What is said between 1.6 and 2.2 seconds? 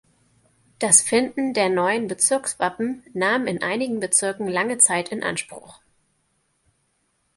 neuen